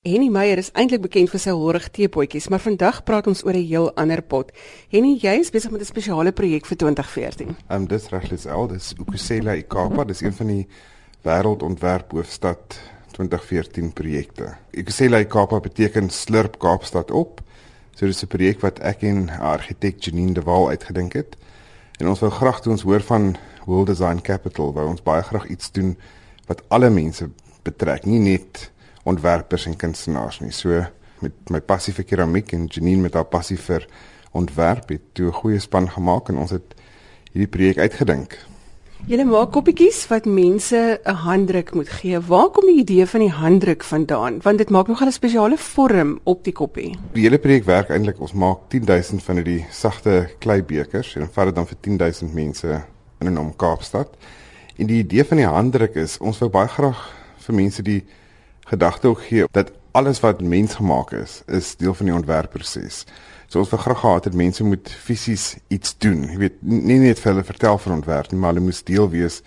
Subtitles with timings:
[0.00, 3.66] Henny Meyer is eintlik bekend vir sy horrig teepotjies, maar vandag praat ons oor 'n
[3.68, 4.50] heel ander pot.
[4.88, 7.48] Henny, jy is besig met 'n spesiale projek vir 2014.
[7.68, 10.66] Ehm um, dis regtig al, dis Ukusela Ikapa, dis een van die
[11.22, 12.80] wêreldontwerp hoofstad
[13.12, 14.56] 2014 projekte.
[14.72, 17.42] Ukusela Ikapa beteken slurp Kaapstad op.
[17.94, 21.36] So dis 'n projek wat ek en argitek Janine de Waal uitgedink het.
[21.98, 23.36] En ons wou graag toe ons hoor van
[23.66, 25.96] World Design Capital, wou ons baie graag iets doen
[26.46, 27.30] wat alle mense
[27.62, 28.70] betrek, nie net
[29.04, 30.52] ontwerpers en kunstenaars nie.
[30.52, 30.84] So
[31.20, 33.86] met my passie vir keramiek en Janine met haar passie vir
[34.32, 36.74] ontwerp het toe 'n goeie span gemaak en ons het
[37.32, 38.38] hierdie projek uitgedink.
[39.08, 42.20] Julle maak koppietjies wat mense 'n handdruk moet gee.
[42.20, 44.40] Waar kom die idee van die handdruk vandaan?
[44.42, 46.98] Want dit maak nogal 'n spesiale vorm op die koppie.
[47.12, 51.54] Die hele projek werk eintlik ons maak 10000 van hierdie sagte kleibekers en vat dit
[51.54, 52.84] dan vir 10000 mense
[53.20, 54.08] in en om Kaapstad.
[54.76, 58.04] En die idee van die handdruk is ons wou baie graag vir mense die
[58.68, 63.04] gedagte ook gee dat alles wat mensgemaak is, is deel van die ontwerpproses.
[63.50, 66.22] So ons graag gehad het mense moet fisies iets doen.
[66.30, 69.40] Jy weet, nie net vir hulle vertel van ontwerp nie, maar hulle moet deel wees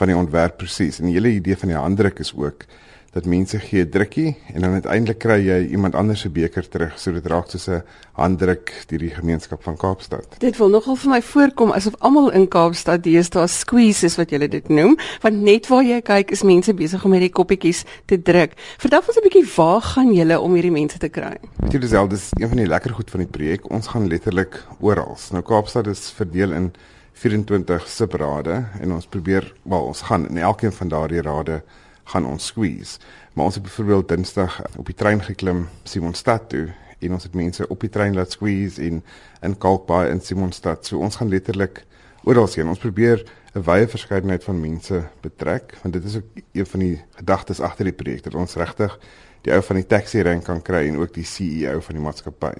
[0.00, 1.00] van die ontwerpproses.
[1.00, 2.64] En die hele idee van die handdruk is ook
[3.10, 7.12] dat mense gee drukkie en dan uiteindelik kry jy iemand anders se beker terug so
[7.12, 7.82] dit raak soos 'n
[8.14, 10.38] handdruk deur die gemeenskap van Kaapstad.
[10.38, 14.48] Dit wil nogal vir my voorkom asof almal in Kaapstad deesdae squeeze is wat jy
[14.48, 18.52] dit noem, want net waar jy kyk is mense besig om hierdie koppietjies te druk.
[18.78, 21.36] Vertel ons 'n bietjie waar gaan julle om hierdie mense te kry?
[21.62, 23.70] Weet jy disel dis een van die lekker goed van die projek.
[23.70, 25.18] Ons gaan letterlik oral.
[25.32, 26.72] Nou Kaapstad is verdeel in
[27.12, 31.62] 24 subrade en ons probeer wel ons gaan in elkeen van daardie rade
[32.04, 32.98] gaan ons squeeze.
[33.32, 37.68] Maar ons het byvoorbeeld Dinsdag op die trein geklim Simonstad toe en ons het mense
[37.68, 39.02] op die trein laat squeeze in
[39.40, 40.86] in Kalkbaai in Simonstad.
[40.86, 41.84] So ons gaan letterlik
[42.24, 42.68] oral sien.
[42.68, 47.02] Ons probeer 'n wye verskeidenheid van mense betrek want dit is ook een van die
[47.10, 48.98] gedagtes agter die projek dat ons regtig
[49.42, 52.54] die ou van die taxi rank kan kry en ook die CEO van die maatskappy.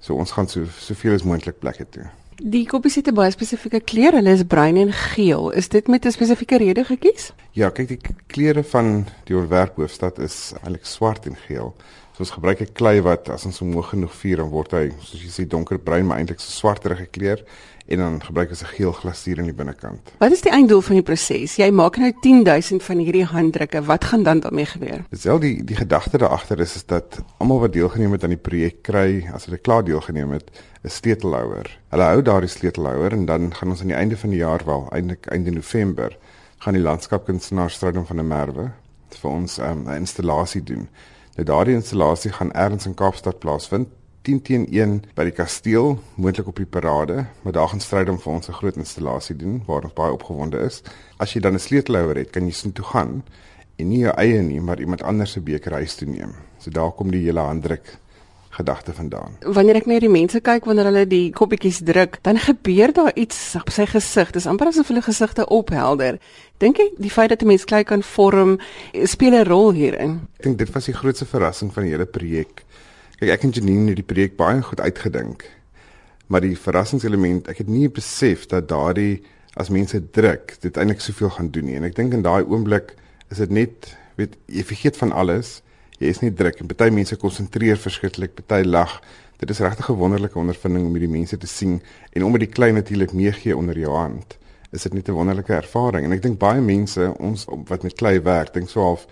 [0.00, 2.06] So ons gaan so soveel as moontlik plekke toe.
[2.40, 4.12] Die koppies het 'n baie spesifieke kleur.
[4.12, 5.50] Hulle is bruin en geel.
[5.50, 7.32] Is dit met 'n spesifieke rede gekies?
[7.52, 11.74] Ja, kyk die kleure van die ontwerp hoofstad is eintlik swart en geel.
[12.12, 14.90] So ons gebruik 'n klei wat as ons hom hoog genoeg vuur dan word hy
[15.00, 17.44] soos jy sê donkerbruin, maar eintlik so swarterige kleur
[17.86, 20.12] en dan gebruik ons 'n geel glasuur aan die binnekant.
[20.18, 21.56] Wat is die einddoel van die proses?
[21.56, 23.82] Jy maak nou 10000 van hierdie handdrukke.
[23.82, 25.04] Wat gaan dan daarmee gebeur?
[25.10, 28.36] Dis wel die die gedagte daar agter is is dat almal wat deelgeneem het aan
[28.36, 30.50] die projek kry as hulle klaar deelgeneem het,
[30.82, 31.78] 'n sleutelhouer.
[31.88, 34.88] Hulle hou daardie sleutelhouer en dan gaan ons aan die einde van die jaar wel,
[34.90, 36.16] eintlik einde November,
[36.58, 38.70] gaan die landskapkunstenaar Strydom van der Merwe
[39.08, 40.88] vir ons um, 'n installasie doen.
[41.34, 43.88] Nou daardie installasie gaan ergens in Kaapstad plaasvind
[44.30, 48.18] 10 teen 1 by die kasteel, moontlik op die parade, maar daar gaan stryd om
[48.18, 50.82] vir ons 'n groot installasie doen waar ons baie opgewonde is.
[51.18, 53.22] As jy dan 'n sleutelhouer het, kan jy sin toe gaan
[53.76, 56.34] en nie jou eie nie, maar iemand anders se beker huis toe neem.
[56.58, 57.98] So daar kom die hele handdruk
[58.50, 59.36] gedagte vandaan.
[59.40, 63.54] Wanneer ek net die mense kyk wanneer hulle die koppietjies druk, dan gebeur daar iets
[63.54, 64.30] op sy gesig.
[64.30, 66.18] Dis amper asof hulle gesigte ophelder.
[66.58, 68.60] Dink jy die feit dat 'n mens klei kan vorm
[69.04, 70.20] speel 'n rol hierin?
[70.38, 72.64] Ek dink dit was die grootste verrassing van die hele projek.
[73.20, 75.42] Kyk, ek en Janine het die projek baie goed uitgedink.
[76.32, 79.20] Maar die verrassingselement, ek het nie besef dat daardie
[79.60, 81.76] as mense druk, dit eintlik soveel gaan doen nie.
[81.76, 82.94] En ek dink in daai oomblik
[83.28, 85.58] is dit net, weet jy vergeet van alles.
[86.00, 89.02] Jy is nie druk en party mense konsentreer verskriklik, party lag.
[89.44, 91.82] Dit is regtig 'n wonderlike ondervinding om hierdie mense te sien
[92.16, 94.38] en om met die klein natuurlik meegee onder jou hand.
[94.72, 96.06] Is dit nie 'n wonderlike ervaring?
[96.06, 99.06] En ek dink baie mense ons wat met klei werk, dink so half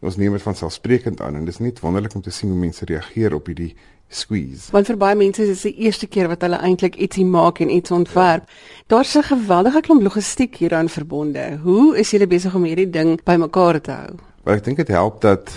[0.00, 2.58] ons neem dit van selfsprekend aan en dit is net wonderlik om te sien hoe
[2.58, 3.74] mense reageer op hierdie
[4.08, 4.70] squeeze.
[4.72, 7.70] Want vir baie mense is dit die eerste keer wat hulle eintlik ietsie maak en
[7.72, 8.48] iets ontwerp.
[8.86, 11.58] Daar's 'n geweldige klomp logistiek hieraan verbonde.
[11.62, 14.14] Hoe is julle besig om hierdie ding bymekaar te hou?
[14.44, 15.50] Wel, ek dink dit help dat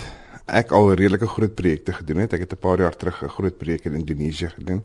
[0.46, 2.32] ek al redelike groot projekte gedoen het.
[2.32, 4.82] Ek het 'n paar jaar terug 'n groot projek in Indonesië gedoen.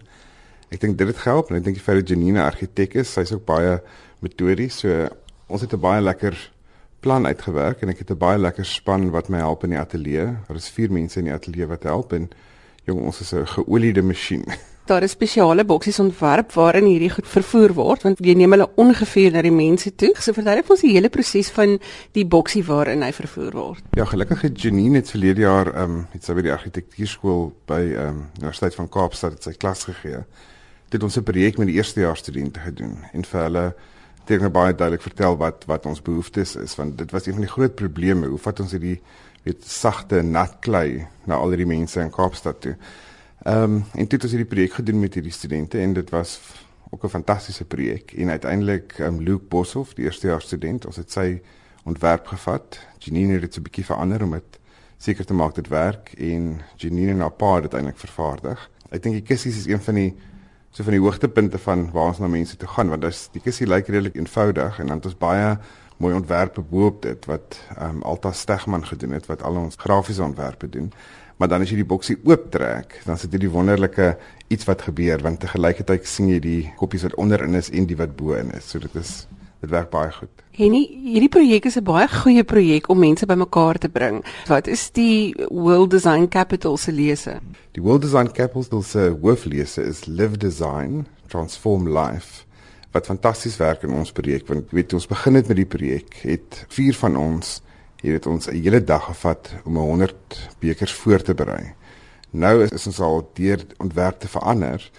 [0.70, 3.32] Ek dink dit het gehelp en ek dink die feit dat Janine argitek is, sy's
[3.32, 3.82] ook baie
[4.20, 4.80] metodies.
[4.80, 5.10] So
[5.48, 6.52] ons het 'n baie lekker
[7.04, 10.28] plan uitgewerk en ek het 'n baie lekker span wat my help in die ateljee.
[10.48, 12.30] Daar is 4 mense in die ateljee wat help en
[12.86, 14.46] jong ons is 'n geoliede masjien.
[14.86, 19.32] Daar is spesiale boksies ontwerp waarin hierdie goed vervoer word want jy neem hulle ongeveer
[19.32, 20.12] na die mense toe.
[20.20, 21.78] So vertel ek ons die hele proses van
[22.12, 23.84] die boksie waarin hy vervoer word.
[23.96, 27.82] Ja, gelukkig het Janine het verlede jaar ehm um, het sy by die argitektuurskool by
[27.94, 30.26] ehm um, Universiteit van Kaapstad het sy klas gegee.
[30.90, 33.66] Dit ons 'n projek met die eerstejaars studente gedoen en vir hulle
[34.30, 37.52] nou baie duidelik vertel wat wat ons behoeftes is want dit was een van die
[37.52, 39.02] groot probleme hoe vat ons hierdie
[39.44, 42.76] weet sagte nat klei na al die mense in Kaapstad toe.
[43.44, 46.40] Ehm um, en dit het ons hierdie projek gedoen met hierdie studente en dit was
[46.92, 50.96] ook 'n fantastiese projek en uiteindelik ehm um, Luke Boshoff die eerste jaar student ons
[50.96, 51.42] het sy
[51.84, 52.80] ontwerp gevat.
[53.00, 54.60] Janine het dit 'n bietjie verander om dit
[54.98, 58.70] seker te maak dit werk en Janine en haar pa het dit eintlik vervaardig.
[58.90, 60.16] Ek dink die kussies is een van die
[60.74, 63.70] so van die hoogtepunte van waar ons na mense toe gaan want dis die kussie
[63.70, 65.58] lyk redelik eenvoudig en dan het ons baie
[66.02, 70.24] mooi ontwerpe bo-op dit wat ehm um, Alta Stegman gedoen het wat al ons grafiese
[70.24, 70.92] ontwerpe doen.
[71.38, 74.14] Maar dan as jy die boksie ooptrek, dan sit jy die wonderlike
[74.54, 77.98] iets wat gebeur want te gelykertyd sien jy die koppies wat onderin is en die
[77.98, 78.70] wat bo-in is.
[78.70, 79.24] So dit is
[79.64, 80.44] dit werk baie goed.
[80.54, 84.24] Henny, hierdie projek is 'n baie goeie projek om mense bymekaar te bring.
[84.48, 87.40] Wat is die World Design Capital se lese?
[87.72, 92.46] Die World Design Capital se hooflese is Live Design, Transform Life
[92.94, 96.66] wat fantasties werk in ons projek want weet ons begin het met die projek het
[96.76, 97.62] vier van ons
[98.04, 101.74] het ons 'n hele dag gevat om 100 bekers voor te berei.
[102.32, 104.92] Nou is, is ons al deur ontwerp te verander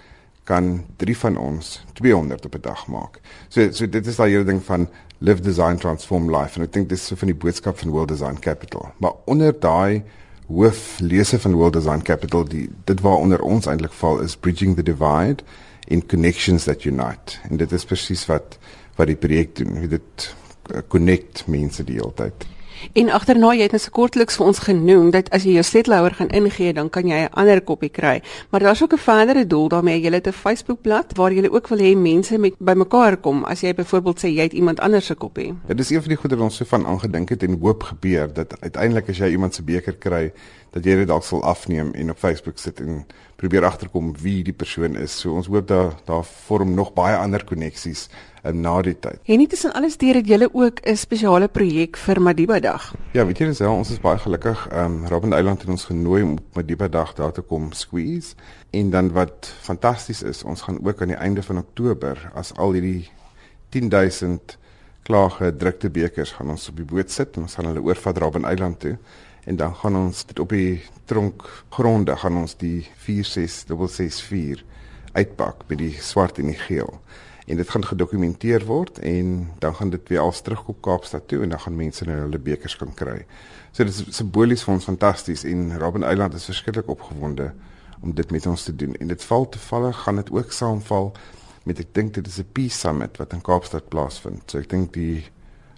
[0.44, 3.20] kan drie van ons 200 op 'n dag maak.
[3.49, 4.88] So so dit is daai hele ding van
[5.19, 8.38] live design transform life en ek dink dis so van die boodskap van World Design
[8.41, 8.93] Capital.
[8.99, 10.02] Maar onder daai
[10.46, 14.76] hoof lese van World Design Capital die dit waar onder ons eintlik val is bridging
[14.76, 15.43] the divide
[15.88, 17.38] in connections that unite.
[17.49, 18.58] En dit is presies wat
[18.96, 19.88] wat die projek doen.
[19.88, 20.35] Dit
[20.70, 22.46] uh, connect mense die hele tyd.
[22.93, 26.15] En agterna jy het net so kortliks vir ons genoem dat as jy jou setlhouer
[26.15, 28.23] gaan ingee, dan kan jy 'n ander koppie kry.
[28.51, 30.01] Maar daar's ook 'n verdere doel daarmee.
[30.01, 33.45] Jy het 'n Facebookblad waar jy ook wil hê mense met bymekaar kom.
[33.45, 35.55] As jy byvoorbeeld sê jy het iemand anders se koppie.
[35.67, 38.33] Dit is een van die goeie wat ons so van aangedink het en hoop gebeur
[38.33, 40.33] dat uiteindelik as jy iemand se beker kry,
[40.75, 43.05] dat jy dit dalk sal afneem en op Facebook sit en
[43.38, 45.15] probeer agterkom wie die persoon is.
[45.21, 48.09] So ons hoop daar daar vorm nog baie ander koneksies
[48.43, 49.21] um, na die tyd.
[49.31, 52.94] En nie tussen alles deur het julle ook 'n spesiale projek vir Madiba Dag.
[53.12, 54.67] Ja, weet jy wel, ons is baie gelukkig.
[54.71, 58.35] Ehm um, Robben Eiland het ons genooi om op Madiba Dag daar te kom squeeze.
[58.70, 62.73] En dan wat fantasties is, ons gaan ook aan die einde van Oktober as al
[62.73, 63.09] hierdie
[63.69, 64.59] 10000
[65.03, 68.81] klaargedrukte bekers gaan ons op die boot sit en ons gaan hulle oorvat Robben Eiland
[68.81, 68.97] toe
[69.44, 74.64] en dan gaan ons dit op die tronk gronde gaan ons die 46664
[75.12, 77.00] uitpak met die swart en die geel
[77.46, 81.52] en dit gaan gedokumenteer word en dan gaan dit weer als terugkom Kaapstad toe en
[81.52, 83.25] dan gaan mense nou hulle bekers kan kry.
[83.73, 87.52] So dit is simbolies vir ons fantasties en Robben Island is verskriklik opgewonde
[88.00, 91.12] om dit met ons te doen en dit val toevallig gaan dit ook saamval
[91.69, 94.50] met ek dink dit is 'n peace summit wat in Kaapstad plaasvind.
[94.50, 95.25] So ek dink die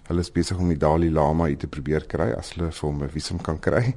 [0.07, 3.03] hulle is besig om die Dalai Lama hier te probeer kry as hulle vir hom
[3.03, 3.95] 'n visum kan kry.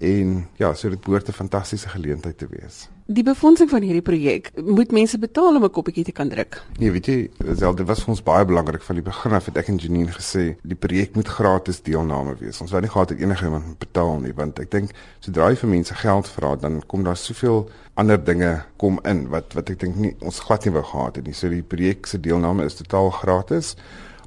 [0.00, 2.88] En ja, so dit behoort 'n fantastiese geleentheid te wees.
[3.04, 6.62] Die befondsing van hierdie projek, moet mense betaal om 'n koppietjie te kan druk?
[6.78, 9.56] Nee, weet jy, self dit was vir ons baie belangrik van die begin af het
[9.56, 12.60] ek en Janine gesê, die projek moet gratis deelname wees.
[12.60, 15.56] Ons wou nie gehad het enige iemand moet betaal nie, want ek dink sodra jy
[15.56, 19.80] vir mense geld vra, dan kom daar soveel ander dinge kom in wat wat ek
[19.80, 21.34] dink nie ons glad nie wou gehad het nie.
[21.34, 23.76] So die projek se deelname is totaal gratis.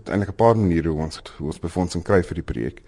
[0.10, 2.82] Eintlik 'n paar maniere hoe ons hoe ons befondsing kry vir die projek.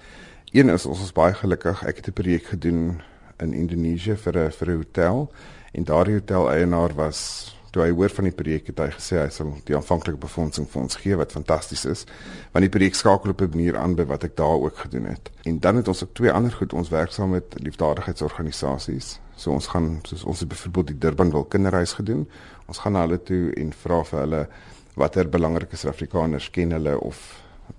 [0.52, 1.84] Een is ons is baie gelukkig.
[1.84, 3.02] Ek het 'n projek gedoen
[3.40, 5.32] in Indonesië vir 'n vir 'n hotel
[5.74, 9.30] en daardie hotel eienaar was toe hy hoor van die projek het hy gesê hy
[9.30, 12.06] sal die aanvanklike befondsing vir ons gee wat fantasties is
[12.54, 15.32] want die projek skakel op 'n manier aan by wat ek daar ook gedoen het.
[15.44, 19.20] En dan het ons ook twee ander goed ons werk saam met liefdadigheidsorganisasies.
[19.36, 22.30] So ons gaan soos ons het byvoorbeeld die Durban wil kinderreis gedoen.
[22.68, 24.48] Ons gaan na hulle toe en vra vir hulle
[24.95, 27.19] watter belangrike Suid-Afrikaners ken hulle of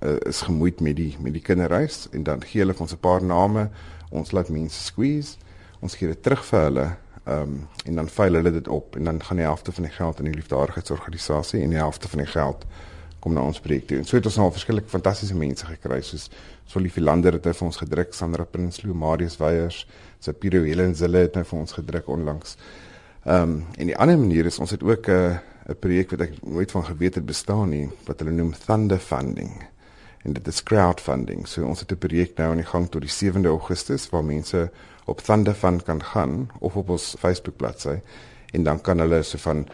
[0.04, 3.22] uh, is gemoeid met die met die kinderreis en dan gee hulle ons 'n paar
[3.22, 3.68] name.
[4.10, 5.36] Ons laat mense squeeze.
[5.80, 6.86] Ons gee dit terug vir hulle.
[7.26, 9.92] Ehm um, en dan veil hulle dit op en dan gaan die helfte van die
[9.92, 12.66] geld aan die liefdadigheidsorganisasie en die helfte van die geld
[13.20, 13.98] kom na ons projek toe.
[13.98, 16.30] En so het ons al verskillike fantastiese mense gekry soos
[16.66, 19.86] Solifie Lander het vir ons gedruk, Sandra Prinsloo, Marius Weyers,
[20.20, 22.56] Sapiro Helen Zille het nou vir ons gedruk onlangs.
[23.24, 25.36] Ehm um, en die ander manier is ons het ook 'n uh,
[25.68, 29.64] 'n projek wat ek nooit van geweet het bestaan nie wat hulle noem Thunder Funding
[30.26, 31.46] en dit is crowdfunding.
[31.46, 34.70] So ons het 'n projek nou aan die gang tot die 7de Augustus waar mense
[35.04, 38.00] op Thunder Fund kan gaan of op ons Facebook bladsy
[38.52, 39.66] en dan kan hulle so van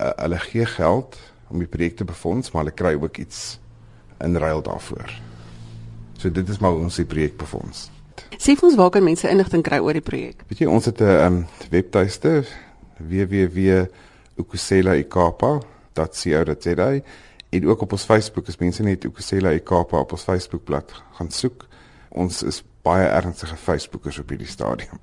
[0.00, 1.16] uh, hulle gee geld
[1.48, 3.58] om die projek te befonds, maar hulle kry ook iets
[4.20, 5.20] in ruil daarvoor.
[6.18, 7.90] So dit is maar ons die projek befonds.
[8.36, 10.42] Sê vir ons waar kan mense inligting kry oor die projek?
[10.48, 12.44] Weet jy, ons het 'n um, webtuiste
[14.36, 17.00] www.ukusela.ikapa.co.za
[17.48, 21.66] En ook op ons Facebook is mense net Ukusela Ekapa op ons Facebookblad gaan soek.
[22.08, 24.98] Ons is baie ernstige Facebookers op hierdie stadium.